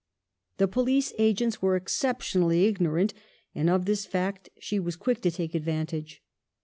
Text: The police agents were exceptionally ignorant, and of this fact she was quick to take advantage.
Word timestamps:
The 0.57 0.67
police 0.67 1.13
agents 1.19 1.61
were 1.61 1.75
exceptionally 1.75 2.65
ignorant, 2.65 3.13
and 3.53 3.69
of 3.69 3.85
this 3.85 4.07
fact 4.07 4.49
she 4.57 4.79
was 4.79 4.95
quick 4.95 5.21
to 5.21 5.29
take 5.29 5.53
advantage. 5.53 6.23